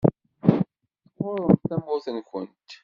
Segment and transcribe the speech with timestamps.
[1.15, 2.69] Tɣuṛṛemt tamurt-nkent.